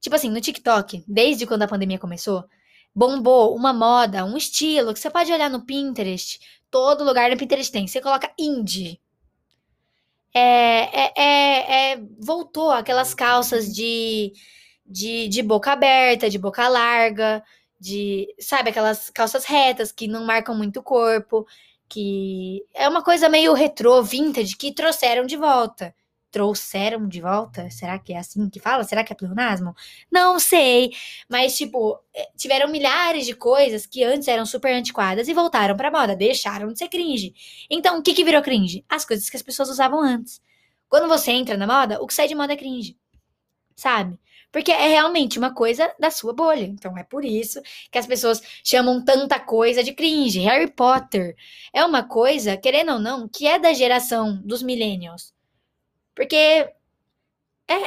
Tipo 0.00 0.16
assim, 0.16 0.30
no 0.30 0.40
TikTok, 0.40 1.04
desde 1.06 1.46
quando 1.46 1.62
a 1.62 1.68
pandemia 1.68 1.98
começou, 1.98 2.44
bombou 2.94 3.54
uma 3.54 3.72
moda, 3.72 4.24
um 4.24 4.36
estilo 4.36 4.92
que 4.92 4.98
você 5.00 5.10
pode 5.10 5.32
olhar 5.32 5.50
no 5.50 5.64
Pinterest. 5.64 6.38
Todo 6.70 7.04
lugar 7.04 7.30
no 7.30 7.36
Pinterest 7.36 7.72
tem. 7.72 7.86
Você 7.86 8.00
coloca 8.00 8.32
indie. 8.38 9.00
É, 10.38 11.00
é, 11.00 11.12
é, 11.16 11.92
é 11.92 12.00
voltou 12.20 12.70
aquelas 12.70 13.14
calças 13.14 13.72
de, 13.74 14.32
de, 14.86 15.28
de 15.28 15.42
boca 15.42 15.72
aberta, 15.72 16.30
de 16.30 16.38
boca 16.38 16.68
larga, 16.68 17.42
de, 17.80 18.26
sabe, 18.40 18.70
aquelas 18.70 19.10
calças 19.10 19.44
retas 19.44 19.92
que 19.92 20.08
não 20.08 20.24
marcam 20.24 20.54
muito 20.54 20.80
o 20.80 20.82
corpo, 20.82 21.46
que 21.88 22.64
é 22.74 22.88
uma 22.88 23.02
coisa 23.02 23.28
meio 23.28 23.52
retrô, 23.54 24.02
vintage, 24.02 24.56
que 24.56 24.72
trouxeram 24.72 25.26
de 25.26 25.36
volta 25.36 25.94
trouxeram 26.38 27.08
de 27.08 27.20
volta? 27.20 27.68
Será 27.68 27.98
que 27.98 28.12
é 28.12 28.18
assim 28.18 28.48
que 28.48 28.60
fala? 28.60 28.84
Será 28.84 29.02
que 29.02 29.12
é 29.12 29.16
pleonasmo? 29.16 29.74
Não 30.10 30.38
sei. 30.38 30.92
Mas, 31.28 31.56
tipo, 31.56 31.98
eh, 32.14 32.28
tiveram 32.36 32.70
milhares 32.70 33.26
de 33.26 33.34
coisas 33.34 33.86
que 33.86 34.04
antes 34.04 34.28
eram 34.28 34.46
super 34.46 34.72
antiquadas 34.72 35.26
e 35.26 35.34
voltaram 35.34 35.76
pra 35.76 35.90
moda. 35.90 36.14
Deixaram 36.14 36.72
de 36.72 36.78
ser 36.78 36.88
cringe. 36.88 37.34
Então, 37.68 37.98
o 37.98 38.02
que, 38.02 38.14
que 38.14 38.24
virou 38.24 38.40
cringe? 38.40 38.84
As 38.88 39.04
coisas 39.04 39.28
que 39.28 39.36
as 39.36 39.42
pessoas 39.42 39.68
usavam 39.68 40.00
antes. 40.00 40.40
Quando 40.88 41.08
você 41.08 41.32
entra 41.32 41.56
na 41.56 41.66
moda, 41.66 42.00
o 42.00 42.06
que 42.06 42.14
sai 42.14 42.28
de 42.28 42.36
moda 42.36 42.52
é 42.52 42.56
cringe. 42.56 42.96
Sabe? 43.74 44.16
Porque 44.52 44.70
é 44.70 44.88
realmente 44.88 45.38
uma 45.40 45.52
coisa 45.52 45.92
da 45.98 46.10
sua 46.10 46.32
bolha. 46.32 46.64
Então 46.64 46.96
é 46.96 47.02
por 47.02 47.24
isso 47.24 47.60
que 47.90 47.98
as 47.98 48.06
pessoas 48.06 48.40
chamam 48.62 49.04
tanta 49.04 49.40
coisa 49.40 49.82
de 49.82 49.92
cringe. 49.92 50.38
Harry 50.38 50.70
Potter 50.70 51.34
é 51.72 51.84
uma 51.84 52.04
coisa, 52.04 52.56
querendo 52.56 52.92
ou 52.92 52.98
não, 53.00 53.28
que 53.28 53.46
é 53.46 53.58
da 53.58 53.72
geração 53.72 54.40
dos 54.44 54.62
millennials. 54.62 55.36
Porque 56.18 56.34
é, 56.34 56.72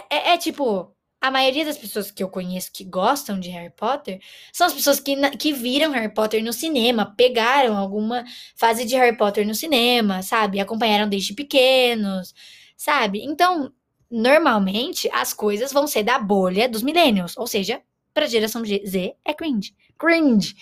é, 0.10 0.34
é, 0.34 0.38
tipo, 0.38 0.96
a 1.20 1.30
maioria 1.30 1.66
das 1.66 1.78
pessoas 1.78 2.10
que 2.10 2.24
eu 2.24 2.30
conheço 2.30 2.72
que 2.72 2.86
gostam 2.86 3.38
de 3.38 3.50
Harry 3.50 3.74
Potter 3.76 4.22
são 4.54 4.66
as 4.66 4.74
pessoas 4.74 5.02
que, 5.02 5.18
que 5.32 5.52
viram 5.52 5.92
Harry 5.92 6.14
Potter 6.14 6.42
no 6.42 6.54
cinema, 6.54 7.14
pegaram 7.18 7.76
alguma 7.76 8.24
fase 8.56 8.86
de 8.86 8.96
Harry 8.96 9.18
Potter 9.18 9.46
no 9.46 9.54
cinema, 9.54 10.22
sabe? 10.22 10.62
Acompanharam 10.62 11.10
desde 11.10 11.34
pequenos, 11.34 12.34
sabe? 12.78 13.22
Então, 13.22 13.74
normalmente, 14.10 15.10
as 15.12 15.34
coisas 15.34 15.74
vão 15.74 15.86
ser 15.86 16.04
da 16.04 16.18
bolha 16.18 16.70
dos 16.70 16.84
millennials, 16.84 17.36
ou 17.36 17.46
seja, 17.46 17.82
pra 18.14 18.28
geração 18.28 18.64
Z 18.64 19.14
é 19.26 19.34
cringe. 19.34 19.76
Cringe. 20.00 20.56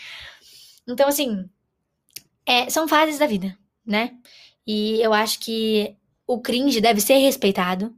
Então, 0.87 1.07
assim, 1.07 1.47
é, 2.47 2.67
são 2.67 2.87
fases 2.87 3.19
da 3.19 3.27
vida, 3.27 3.55
né? 3.85 4.17
E 4.65 4.99
eu 5.03 5.13
acho 5.13 5.39
que 5.39 5.98
o 6.29 6.39
cringe 6.39 6.79
deve 6.79 7.01
ser 7.01 7.15
respeitado. 7.15 7.91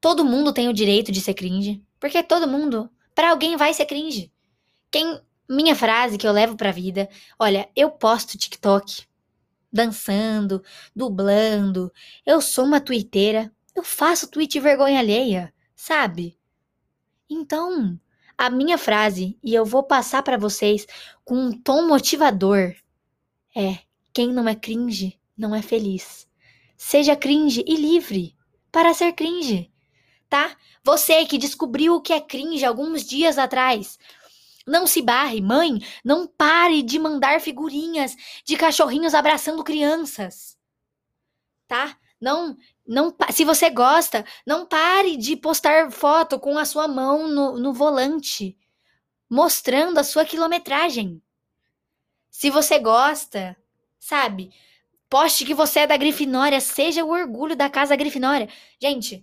Todo 0.00 0.24
mundo 0.24 0.54
tem 0.54 0.70
o 0.70 0.72
direito 0.72 1.12
de 1.12 1.20
ser 1.20 1.34
cringe, 1.34 1.84
porque 2.00 2.22
todo 2.22 2.48
mundo, 2.48 2.88
para 3.14 3.28
alguém 3.28 3.58
vai 3.58 3.74
ser 3.74 3.84
cringe. 3.84 4.32
Quem 4.90 5.20
minha 5.46 5.76
frase 5.76 6.16
que 6.16 6.26
eu 6.26 6.32
levo 6.32 6.56
pra 6.56 6.72
vida, 6.72 7.10
olha, 7.38 7.68
eu 7.76 7.90
posto 7.90 8.38
TikTok 8.38 9.04
dançando, 9.70 10.64
dublando, 10.96 11.92
eu 12.24 12.40
sou 12.40 12.64
uma 12.64 12.80
twitteira, 12.80 13.52
eu 13.76 13.82
faço 13.82 14.30
tweet 14.30 14.58
vergonha 14.58 14.98
alheia, 14.98 15.52
sabe? 15.76 16.38
Então, 17.28 18.00
a 18.36 18.48
minha 18.48 18.78
frase, 18.78 19.38
e 19.42 19.54
eu 19.54 19.66
vou 19.66 19.82
passar 19.82 20.22
para 20.22 20.38
vocês 20.38 20.86
com 21.22 21.34
um 21.34 21.52
tom 21.52 21.86
motivador, 21.86 22.74
é: 23.54 23.80
quem 24.10 24.32
não 24.32 24.48
é 24.48 24.54
cringe 24.54 25.20
não 25.36 25.54
é 25.54 25.60
feliz. 25.60 26.31
Seja 26.84 27.14
cringe 27.14 27.62
e 27.64 27.76
livre 27.76 28.36
para 28.72 28.92
ser 28.92 29.12
cringe, 29.12 29.72
tá? 30.28 30.56
Você 30.82 31.24
que 31.24 31.38
descobriu 31.38 31.94
o 31.94 32.00
que 32.02 32.12
é 32.12 32.20
cringe 32.20 32.64
alguns 32.64 33.04
dias 33.04 33.38
atrás. 33.38 34.00
Não 34.66 34.84
se 34.84 35.00
barre, 35.00 35.40
mãe, 35.40 35.78
não 36.04 36.26
pare 36.26 36.82
de 36.82 36.98
mandar 36.98 37.40
figurinhas 37.40 38.16
de 38.44 38.56
cachorrinhos 38.56 39.14
abraçando 39.14 39.62
crianças. 39.62 40.58
Tá? 41.68 41.96
Não, 42.20 42.56
não, 42.84 43.14
se 43.30 43.44
você 43.44 43.70
gosta, 43.70 44.26
não 44.44 44.66
pare 44.66 45.16
de 45.16 45.36
postar 45.36 45.88
foto 45.92 46.38
com 46.38 46.58
a 46.58 46.64
sua 46.64 46.88
mão 46.88 47.28
no, 47.28 47.58
no 47.58 47.72
volante, 47.72 48.58
mostrando 49.30 49.98
a 49.98 50.04
sua 50.04 50.24
quilometragem. 50.24 51.22
Se 52.28 52.50
você 52.50 52.80
gosta, 52.80 53.56
sabe? 54.00 54.52
Poste 55.12 55.44
que 55.44 55.52
você 55.52 55.80
é 55.80 55.86
da 55.86 55.94
Grifinória, 55.94 56.58
seja 56.58 57.04
o 57.04 57.10
orgulho 57.10 57.54
da 57.54 57.68
casa 57.68 57.94
Grifinória. 57.94 58.48
Gente, 58.80 59.22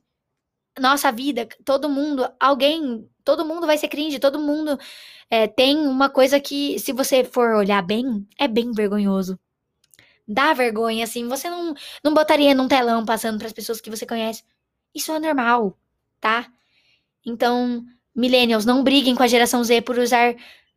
nossa 0.79 1.11
vida, 1.11 1.49
todo 1.65 1.89
mundo, 1.89 2.31
alguém, 2.39 3.09
todo 3.23 3.43
mundo 3.43 3.65
vai 3.65 3.75
ser 3.75 3.87
cringe, 3.87 4.19
todo 4.19 4.37
mundo 4.39 4.77
é, 5.31 5.47
tem 5.47 5.75
uma 5.79 6.07
coisa 6.07 6.39
que, 6.39 6.77
se 6.77 6.93
você 6.93 7.23
for 7.23 7.55
olhar 7.55 7.81
bem, 7.81 8.23
é 8.37 8.47
bem 8.47 8.71
vergonhoso. 8.71 9.39
Dá 10.27 10.53
vergonha, 10.53 11.05
assim, 11.05 11.27
você 11.27 11.49
não, 11.49 11.73
não 12.03 12.13
botaria 12.13 12.53
num 12.53 12.67
telão 12.67 13.03
passando 13.03 13.39
para 13.39 13.47
as 13.47 13.53
pessoas 13.53 13.81
que 13.81 13.89
você 13.89 14.05
conhece. 14.05 14.43
Isso 14.93 15.11
é 15.11 15.19
normal, 15.19 15.75
tá? 16.21 16.51
Então, 17.25 17.83
millennials, 18.15 18.63
não 18.63 18.83
briguem 18.83 19.15
com 19.15 19.23
a 19.23 19.27
geração 19.27 19.63
Z 19.63 19.81
por 19.81 19.97
usar 19.97 20.35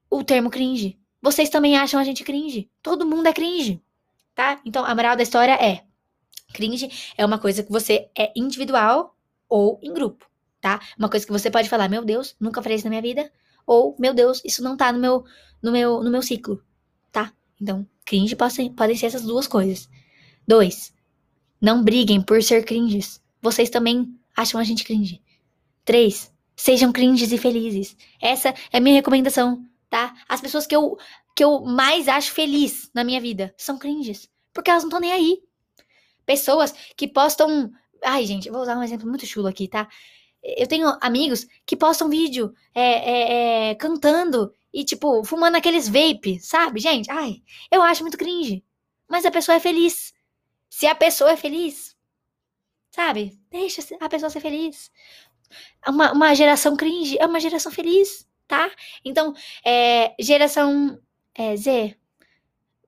o 0.09 0.25
termo 0.25 0.49
cringe. 0.49 0.99
Vocês 1.21 1.50
também 1.50 1.76
acham 1.76 2.00
a 2.00 2.04
gente 2.04 2.25
cringe. 2.25 2.71
Todo 2.83 3.04
mundo 3.04 3.26
é 3.26 3.33
cringe 3.35 3.78
tá? 4.35 4.61
Então, 4.65 4.85
a 4.85 4.95
moral 4.95 5.17
da 5.17 5.23
história 5.23 5.53
é: 5.53 5.85
cringe 6.53 6.91
é 7.17 7.25
uma 7.25 7.39
coisa 7.39 7.62
que 7.62 7.71
você 7.71 8.09
é 8.17 8.33
individual 8.37 9.17
ou 9.49 9.79
em 9.83 9.93
grupo, 9.93 10.27
tá? 10.61 10.81
Uma 10.99 11.09
coisa 11.09 11.27
que 11.27 11.33
você 11.33 11.51
pode 11.51 11.69
falar, 11.69 11.89
meu 11.89 12.05
Deus, 12.05 12.35
nunca 12.41 12.62
farei 12.62 12.77
isso 12.77 12.85
na 12.85 12.91
minha 12.91 13.03
vida, 13.03 13.31
ou 13.67 13.97
meu 13.99 14.15
Deus, 14.15 14.41
isso 14.45 14.62
não 14.62 14.77
tá 14.77 14.93
no 14.93 14.99
meu 14.99 15.25
no 15.62 15.73
meu 15.73 16.03
no 16.03 16.11
meu 16.11 16.23
ciclo, 16.23 16.62
tá? 17.11 17.33
Então, 17.61 17.87
cringe 18.05 18.35
podem, 18.35 18.73
podem 18.73 18.97
ser 18.97 19.07
essas 19.07 19.23
duas 19.23 19.47
coisas. 19.47 19.89
Dois, 20.47 20.93
não 21.61 21.85
briguem 21.85 22.21
por 22.21 22.43
ser 22.43 22.65
cringes. 22.65 23.23
Vocês 23.41 23.71
também 23.71 24.19
acham 24.37 24.61
a 24.61 24.65
gente 24.65 24.85
cringe. 24.85 25.23
Três, 25.85 26.33
sejam 26.57 26.93
cringes 26.93 27.31
e 27.33 27.39
felizes. 27.39 27.97
Essa 28.21 28.55
é 28.73 28.79
a 28.79 28.81
minha 28.81 28.97
recomendação, 28.97 29.65
tá? 29.89 30.15
As 30.29 30.41
pessoas 30.41 30.67
que 30.67 30.75
eu 30.75 30.97
que 31.35 31.45
eu 31.45 31.61
mais 31.61 32.09
acho 32.09 32.33
feliz 32.33 32.91
na 32.95 33.05
minha 33.05 33.21
vida 33.21 33.55
são 33.57 33.79
cringes. 33.79 34.29
Porque 34.53 34.71
elas 34.71 34.83
não 34.83 34.89
estão 34.89 35.01
nem 35.01 35.12
aí. 35.12 35.43
Pessoas 36.27 36.73
que 36.97 37.09
postam. 37.09 37.71
Ai, 38.05 38.27
gente, 38.27 38.51
vou 38.51 38.62
usar 38.62 38.77
um 38.77 38.83
exemplo 38.83 39.09
muito 39.09 39.27
chulo 39.27 39.49
aqui, 39.49 39.69
tá? 39.69 39.89
Eu 40.43 40.67
tenho 40.67 40.89
amigos 41.01 41.47
que 41.65 41.77
postam 41.77 42.09
vídeo 42.09 42.53
é, 42.75 42.83
é, 42.83 43.71
é, 43.71 43.75
cantando 43.77 44.53
e, 44.73 44.85
tipo, 44.85 45.23
fumando 45.25 45.57
aqueles 45.57 45.89
vape, 45.89 46.41
sabe? 46.41 46.81
Gente, 46.81 47.11
ai, 47.11 47.43
eu 47.71 47.81
acho 47.81 48.03
muito 48.03 48.19
cringe. 48.19 48.65
Mas 49.09 49.25
a 49.25 49.31
pessoa 49.31 49.57
é 49.57 49.61
feliz. 49.61 50.12
Se 50.69 50.87
a 50.87 50.95
pessoa 50.95 51.31
é 51.31 51.37
feliz, 51.37 51.97
sabe? 52.91 53.39
Deixa 53.51 53.83
a 54.01 54.09
pessoa 54.09 54.31
ser 54.31 54.41
feliz. 54.41 54.91
Uma, 55.87 56.12
uma 56.12 56.35
geração 56.35 56.77
cringe 56.77 57.19
é 57.19 57.27
uma 57.27 57.41
geração 57.41 57.71
feliz, 57.71 58.27
tá? 58.49 58.71
Então, 59.05 59.35
é, 59.65 60.15
geração 60.19 60.99
é, 61.35 61.57
Zé, 61.57 61.97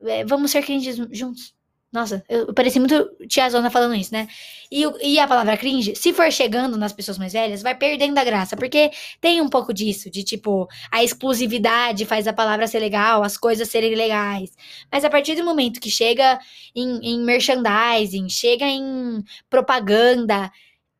é, 0.02 0.24
vamos 0.24 0.50
ser 0.50 0.62
cringe 0.62 0.92
juntos. 1.12 1.54
Nossa, 1.94 2.24
eu, 2.28 2.48
eu 2.48 2.54
pareci 2.54 2.80
muito 2.80 3.08
tiazona 3.28 3.70
falando 3.70 3.94
isso, 3.94 4.12
né? 4.12 4.26
E, 4.68 4.82
e 5.00 5.16
a 5.16 5.28
palavra 5.28 5.56
cringe, 5.56 5.94
se 5.94 6.12
for 6.12 6.30
chegando 6.32 6.76
nas 6.76 6.92
pessoas 6.92 7.16
mais 7.18 7.32
velhas, 7.32 7.62
vai 7.62 7.72
perdendo 7.72 8.18
a 8.18 8.24
graça. 8.24 8.56
Porque 8.56 8.90
tem 9.20 9.40
um 9.40 9.48
pouco 9.48 9.72
disso, 9.72 10.10
de 10.10 10.24
tipo, 10.24 10.66
a 10.90 11.04
exclusividade 11.04 12.04
faz 12.04 12.26
a 12.26 12.32
palavra 12.32 12.66
ser 12.66 12.80
legal, 12.80 13.22
as 13.22 13.36
coisas 13.36 13.68
serem 13.68 13.94
legais. 13.94 14.50
Mas 14.90 15.04
a 15.04 15.10
partir 15.10 15.36
do 15.36 15.44
momento 15.44 15.80
que 15.80 15.88
chega 15.88 16.40
em, 16.74 16.98
em 17.14 17.24
merchandising, 17.24 18.28
chega 18.28 18.66
em 18.66 19.22
propaganda. 19.48 20.50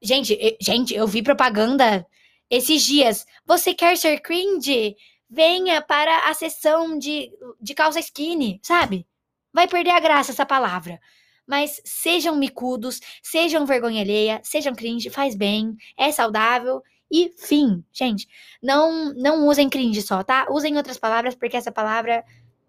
Gente, 0.01 0.39
gente, 0.61 0.95
eu 0.95 1.09
vi 1.09 1.23
propaganda 1.23 2.07
esses 2.49 2.85
dias. 2.85 3.27
Você 3.45 3.75
quer 3.75 3.97
ser 3.97 4.21
cringe? 4.21 4.95
Venha 5.35 5.83
para 5.83 6.31
a 6.31 6.35
sessão 6.35 6.97
de, 6.97 7.31
de 7.61 7.75
calça 7.75 7.99
skinny, 7.99 8.61
sabe? 8.63 9.07
Vai 9.53 9.67
perder 9.67 9.91
a 9.91 10.01
graça 10.01 10.31
essa 10.31 10.47
palavra. 10.47 11.01
Mas 11.47 11.81
sejam 11.85 12.37
micudos, 12.37 13.01
sejam 13.23 13.67
vergonha 13.67 14.01
alheia, 14.01 14.41
sejam 14.45 14.75
cringe, 14.75 15.11
faz 15.11 15.35
bem, 15.35 15.77
é 15.99 16.11
saudável 16.11 16.83
e 17.11 17.33
fim. 17.37 17.85
Gente, 17.93 18.27
não 18.63 19.13
não 19.15 19.47
usem 19.47 19.69
cringe 19.69 20.01
só, 20.01 20.23
tá? 20.23 20.47
Usem 20.51 20.77
outras 20.77 20.99
palavras, 20.99 21.35
porque 21.35 21.57
essa 21.57 21.73
palavra 21.73 22.25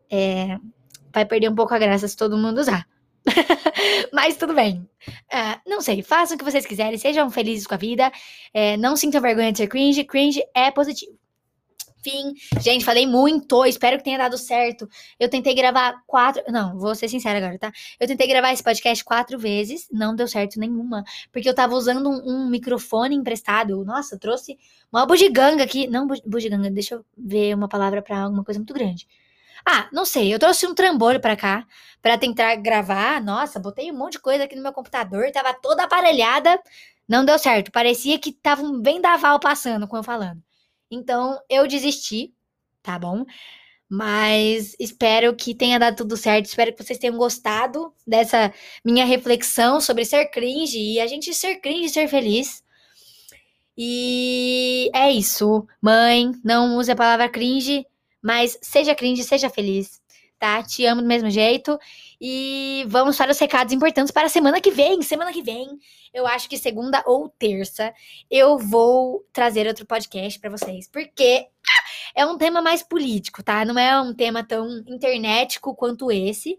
é, 0.10 0.58
vai 1.14 1.24
perder 1.24 1.50
um 1.50 1.56
pouco 1.56 1.74
a 1.74 1.80
graça 1.80 2.08
se 2.08 2.18
todo 2.18 2.38
mundo 2.38 2.60
usar. 2.60 2.86
Mas 4.12 4.38
tudo 4.38 4.54
bem. 4.54 4.88
Uh, 5.08 5.70
não 5.70 5.82
sei, 5.82 6.02
façam 6.02 6.36
o 6.36 6.38
que 6.38 6.44
vocês 6.44 6.66
quiserem, 6.66 6.98
sejam 6.98 7.30
felizes 7.30 7.66
com 7.68 7.76
a 7.76 7.78
vida. 7.78 8.12
É, 8.54 8.76
não 8.78 8.98
sintam 8.98 9.22
vergonha 9.22 9.52
de 9.52 9.60
ser 9.60 9.68
cringe. 9.68 10.04
Cringe 10.04 10.44
é 10.54 10.72
positivo. 10.72 11.18
Enfim, 12.06 12.34
gente, 12.62 12.86
falei 12.86 13.08
muito. 13.08 13.66
Espero 13.66 13.98
que 13.98 14.04
tenha 14.04 14.20
dado 14.20 14.38
certo. 14.38 14.88
Eu 15.20 15.28
tentei 15.28 15.56
gravar 15.56 16.04
quatro. 16.06 16.44
Não, 16.50 16.78
vou 16.78 16.94
ser 16.94 17.10
sincera 17.10 17.40
agora, 17.40 17.58
tá? 17.58 17.72
Eu 18.00 18.08
tentei 18.08 18.28
gravar 18.28 18.54
esse 18.54 18.64
podcast 18.64 19.04
quatro 19.04 19.40
vezes. 19.40 19.88
Não 19.92 20.16
deu 20.16 20.28
certo 20.28 20.60
nenhuma. 20.60 21.04
Porque 21.32 21.50
eu 21.50 21.56
tava 21.56 21.74
usando 21.74 22.08
um, 22.08 22.44
um 22.46 22.48
microfone 22.48 23.16
emprestado. 23.16 23.84
Nossa, 23.84 24.20
trouxe 24.20 24.56
uma 24.92 25.04
bugiganga 25.08 25.64
aqui. 25.64 25.88
Não, 25.88 26.08
bugiganga, 26.08 26.70
deixa 26.70 26.94
eu 26.96 27.06
ver 27.18 27.56
uma 27.56 27.68
palavra 27.68 28.04
pra 28.04 28.20
alguma 28.20 28.44
coisa 28.44 28.60
muito 28.60 28.74
grande. 28.74 29.08
Ah, 29.66 29.90
não 29.92 30.06
sei, 30.06 30.32
eu 30.32 30.38
trouxe 30.38 30.68
um 30.68 30.76
trambolho 30.76 31.20
para 31.20 31.36
cá 31.36 31.66
para 32.02 32.20
tentar 32.20 32.56
gravar. 32.58 33.20
Nossa, 33.20 33.60
botei 33.60 33.92
um 33.92 33.98
monte 33.98 34.14
de 34.14 34.20
coisa 34.20 34.44
aqui 34.44 34.56
no 34.56 34.62
meu 34.62 34.72
computador, 34.74 35.32
tava 35.32 35.56
toda 35.56 35.84
aparelhada. 35.84 36.62
Não 37.08 37.26
deu 37.26 37.40
certo. 37.40 37.72
Parecia 37.72 38.20
que 38.20 38.32
tava 38.32 38.62
um 38.62 38.82
vendaval 38.82 39.40
passando 39.40 39.88
com 39.88 39.98
eu 39.98 40.04
falando. 40.04 40.42
Então, 40.90 41.40
eu 41.50 41.68
desisti, 41.68 42.34
tá 42.82 42.98
bom? 43.00 43.26
Mas 43.90 44.76
espero 44.80 45.36
que 45.36 45.54
tenha 45.54 45.80
dado 45.80 45.96
tudo 45.98 46.18
certo. 46.18 46.46
Espero 46.46 46.74
que 46.74 46.84
vocês 46.84 46.98
tenham 46.98 47.18
gostado 47.18 47.94
dessa 48.06 48.52
minha 48.84 49.06
reflexão 49.06 49.80
sobre 49.80 50.06
ser 50.06 50.26
cringe 50.28 50.78
e 50.80 51.00
a 51.00 51.08
gente 51.08 51.34
ser 51.34 51.58
cringe 51.58 51.86
e 51.86 51.90
ser 51.90 52.08
feliz. 52.08 52.64
E 53.78 54.90
é 54.94 55.12
isso. 55.12 55.68
Mãe, 55.82 56.32
não 56.44 56.78
use 56.78 56.92
a 56.92 56.96
palavra 56.96 57.30
cringe, 57.30 57.86
mas 58.22 58.58
seja 58.62 58.96
cringe, 58.96 59.24
seja 59.24 59.50
feliz, 59.50 60.02
tá? 60.40 60.64
Te 60.64 60.86
amo 60.86 61.02
do 61.02 61.08
mesmo 61.08 61.30
jeito. 61.30 61.78
E 62.20 62.86
vamos 62.88 63.18
para 63.18 63.32
os 63.32 63.40
recados 63.40 63.74
importantes 63.74 64.12
para 64.12 64.28
a 64.28 64.30
semana 64.30 64.62
que 64.62 64.72
vem. 64.72 65.02
Semana 65.02 65.34
que 65.34 65.42
vem, 65.42 65.68
eu 66.14 66.26
acho 66.26 66.50
que 66.50 66.58
segunda 66.58 67.04
ou 67.06 67.30
terça, 67.30 67.94
eu 68.30 68.58
vou 68.58 69.26
trazer 69.34 69.68
outro 69.68 69.86
podcast 69.86 70.40
para 70.40 70.50
vocês, 70.50 70.88
porque 70.88 71.48
é 72.16 72.26
um 72.26 72.38
tema 72.38 72.62
mais 72.62 72.82
político, 72.82 73.44
tá? 73.44 73.66
Não 73.66 73.78
é 73.78 74.00
um 74.00 74.14
tema 74.14 74.44
tão 74.44 74.68
internetico 74.88 75.76
quanto 75.76 76.12
esse. 76.12 76.58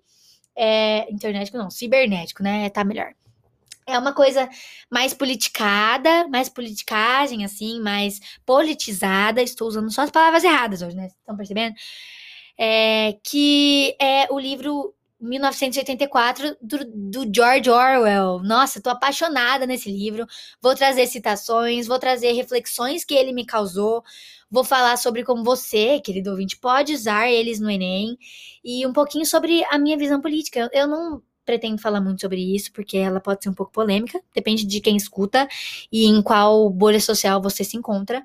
É, 0.54 1.10
internetico 1.10 1.58
não, 1.58 1.70
cibernético, 1.70 2.42
né? 2.42 2.68
Tá 2.70 2.84
melhor. 2.84 3.12
É 3.86 3.96
uma 3.98 4.12
coisa 4.12 4.48
mais 4.90 5.14
politicada, 5.14 6.26
mais 6.28 6.48
politicagem, 6.48 7.44
assim, 7.44 7.80
mais 7.80 8.20
politizada. 8.44 9.40
Estou 9.40 9.68
usando 9.68 9.92
só 9.92 10.02
as 10.02 10.10
palavras 10.10 10.42
erradas 10.42 10.82
hoje, 10.82 10.96
né? 10.96 11.06
Estão 11.06 11.36
percebendo? 11.36 11.74
É, 12.58 13.16
que 13.22 13.96
é 14.00 14.26
o 14.30 14.38
livro 14.40 14.95
1984 15.20 16.56
do, 16.60 16.78
do, 16.84 17.34
George 17.34 17.70
Orwell. 17.70 18.40
Nossa, 18.42 18.80
tô 18.80 18.90
apaixonada 18.90 19.66
nesse 19.66 19.90
livro. 19.90 20.26
Vou 20.60 20.74
trazer 20.74 21.06
citações, 21.06 21.86
vou 21.86 21.98
trazer 21.98 22.32
reflexões 22.32 23.04
que 23.04 23.14
ele 23.14 23.32
me 23.32 23.46
causou. 23.46 24.02
Vou 24.50 24.64
falar 24.64 24.96
sobre 24.96 25.24
como 25.24 25.42
você, 25.42 26.00
querido 26.00 26.30
ouvinte, 26.30 26.58
pode 26.58 26.92
usar 26.92 27.30
eles 27.30 27.58
no 27.58 27.70
Enem 27.70 28.16
e 28.64 28.86
um 28.86 28.92
pouquinho 28.92 29.26
sobre 29.26 29.64
a 29.64 29.78
minha 29.78 29.96
visão 29.96 30.20
política. 30.20 30.70
Eu 30.72 30.86
não 30.86 31.22
pretendo 31.44 31.80
falar 31.80 32.00
muito 32.00 32.20
sobre 32.20 32.40
isso 32.54 32.72
porque 32.72 32.98
ela 32.98 33.20
pode 33.20 33.42
ser 33.42 33.48
um 33.48 33.54
pouco 33.54 33.72
polêmica, 33.72 34.20
depende 34.34 34.66
de 34.66 34.80
quem 34.80 34.96
escuta 34.96 35.48
e 35.90 36.04
em 36.04 36.20
qual 36.20 36.68
bolha 36.68 37.00
social 37.00 37.40
você 37.40 37.64
se 37.64 37.76
encontra. 37.76 38.22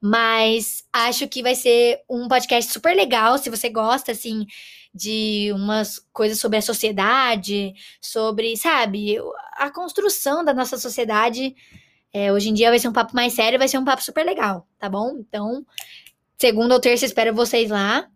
Mas 0.00 0.84
acho 0.92 1.26
que 1.28 1.42
vai 1.42 1.54
ser 1.54 2.00
um 2.08 2.28
podcast 2.28 2.72
super 2.72 2.94
legal 2.94 3.38
se 3.38 3.50
você 3.50 3.68
gosta 3.68 4.12
assim 4.12 4.46
de 4.94 5.50
umas 5.52 6.00
coisas 6.12 6.40
sobre 6.40 6.58
a 6.58 6.62
sociedade, 6.62 7.74
sobre, 8.00 8.56
sabe, 8.56 9.16
a 9.52 9.70
construção 9.70 10.42
da 10.44 10.54
nossa 10.54 10.78
sociedade. 10.78 11.54
É, 12.12 12.32
hoje 12.32 12.48
em 12.48 12.54
dia 12.54 12.70
vai 12.70 12.78
ser 12.78 12.88
um 12.88 12.92
papo 12.92 13.14
mais 13.14 13.34
sério, 13.34 13.58
vai 13.58 13.68
ser 13.68 13.78
um 13.78 13.84
papo 13.84 14.02
super 14.02 14.24
legal, 14.24 14.66
tá 14.78 14.88
bom? 14.88 15.18
Então, 15.18 15.66
segunda 16.38 16.74
ou 16.74 16.80
terça, 16.80 17.04
espero 17.04 17.34
vocês 17.34 17.70
lá. 17.70 18.08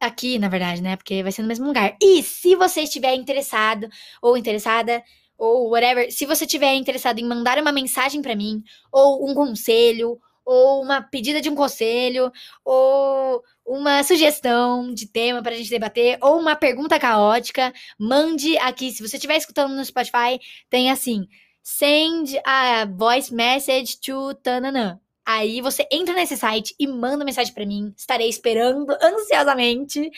Aqui, 0.00 0.38
na 0.38 0.48
verdade, 0.48 0.82
né? 0.82 0.96
Porque 0.96 1.22
vai 1.22 1.30
ser 1.30 1.42
no 1.42 1.48
mesmo 1.48 1.66
lugar. 1.66 1.96
E 2.02 2.22
se 2.22 2.56
você 2.56 2.82
estiver 2.82 3.14
interessado 3.14 3.88
ou 4.20 4.36
interessada, 4.36 5.02
ou 5.38 5.70
whatever, 5.70 6.10
se 6.12 6.26
você 6.26 6.44
estiver 6.44 6.74
interessado 6.74 7.20
em 7.20 7.24
mandar 7.24 7.58
uma 7.58 7.72
mensagem 7.72 8.20
para 8.20 8.34
mim, 8.34 8.62
ou 8.90 9.30
um 9.30 9.34
conselho, 9.34 10.18
ou 10.44 10.82
uma 10.82 11.02
pedida 11.02 11.40
de 11.40 11.48
um 11.48 11.54
conselho, 11.54 12.30
ou 12.64 13.42
uma 13.64 14.02
sugestão 14.02 14.92
de 14.92 15.06
tema 15.06 15.42
para 15.42 15.54
a 15.54 15.56
gente 15.56 15.70
debater, 15.70 16.18
ou 16.20 16.38
uma 16.38 16.56
pergunta 16.56 16.98
caótica, 16.98 17.72
mande 17.98 18.56
aqui. 18.58 18.92
Se 18.92 19.02
você 19.02 19.16
estiver 19.16 19.36
escutando 19.36 19.74
no 19.74 19.84
Spotify, 19.84 20.38
tem 20.68 20.90
assim: 20.90 21.26
send 21.62 22.38
a 22.44 22.84
voice 22.86 23.32
message 23.34 24.00
to 24.00 24.34
tananã. 24.42 25.00
Aí 25.26 25.62
você 25.62 25.86
entra 25.90 26.14
nesse 26.14 26.36
site 26.36 26.74
e 26.78 26.86
manda 26.86 27.24
mensagem 27.24 27.54
para 27.54 27.64
mim. 27.64 27.94
Estarei 27.96 28.28
esperando 28.28 28.94
ansiosamente. 29.02 30.10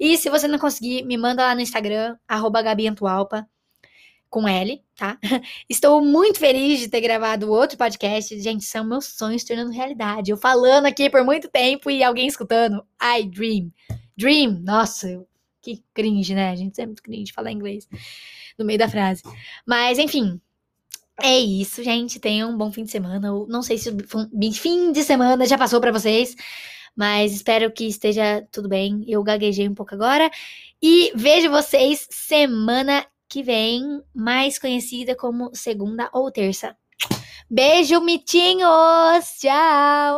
E 0.00 0.16
se 0.16 0.30
você 0.30 0.48
não 0.48 0.58
conseguir, 0.58 1.04
me 1.04 1.18
manda 1.18 1.42
lá 1.44 1.54
no 1.54 1.60
Instagram, 1.60 2.16
arroba 2.26 2.62
Gabi 2.62 2.88
Antualpa 2.88 3.46
com 4.34 4.48
L, 4.48 4.82
tá? 4.96 5.16
Estou 5.70 6.04
muito 6.04 6.40
feliz 6.40 6.80
de 6.80 6.88
ter 6.88 7.00
gravado 7.00 7.52
outro 7.52 7.78
podcast. 7.78 8.36
Gente, 8.40 8.64
são 8.64 8.84
meus 8.84 9.04
sonhos 9.04 9.44
tornando 9.44 9.70
realidade. 9.70 10.32
Eu 10.32 10.36
falando 10.36 10.86
aqui 10.86 11.08
por 11.08 11.22
muito 11.22 11.48
tempo 11.48 11.88
e 11.88 12.02
alguém 12.02 12.26
escutando. 12.26 12.84
I 13.00 13.28
dream. 13.28 13.72
Dream. 14.16 14.60
Nossa, 14.64 15.24
que 15.62 15.84
cringe, 15.94 16.34
né? 16.34 16.50
A 16.50 16.56
gente 16.56 16.80
é 16.80 16.84
muito 16.84 17.00
cringe 17.00 17.32
falar 17.32 17.52
inglês 17.52 17.86
no 18.58 18.64
meio 18.64 18.76
da 18.76 18.88
frase. 18.88 19.22
Mas, 19.64 20.00
enfim. 20.00 20.40
É 21.22 21.38
isso, 21.38 21.84
gente. 21.84 22.18
Tenham 22.18 22.50
um 22.50 22.56
bom 22.56 22.72
fim 22.72 22.82
de 22.82 22.90
semana. 22.90 23.28
Eu 23.28 23.46
não 23.48 23.62
sei 23.62 23.78
se 23.78 23.88
o 23.88 24.52
fim 24.52 24.90
de 24.90 25.04
semana 25.04 25.46
já 25.46 25.56
passou 25.56 25.80
para 25.80 25.92
vocês, 25.92 26.34
mas 26.96 27.32
espero 27.32 27.72
que 27.72 27.84
esteja 27.86 28.44
tudo 28.50 28.68
bem. 28.68 29.04
Eu 29.06 29.22
gaguejei 29.22 29.68
um 29.68 29.74
pouco 29.76 29.94
agora. 29.94 30.28
E 30.82 31.12
vejo 31.14 31.52
vocês 31.52 32.08
semana 32.10 33.06
que 33.28 33.42
vem, 33.42 34.02
mais 34.14 34.58
conhecida 34.58 35.16
como 35.16 35.50
segunda 35.54 36.08
ou 36.12 36.30
terça. 36.30 36.76
Beijo, 37.50 38.00
mitinhos! 38.00 39.38
Tchau! 39.40 40.12